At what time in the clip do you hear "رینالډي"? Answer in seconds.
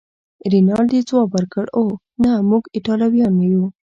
0.51-0.99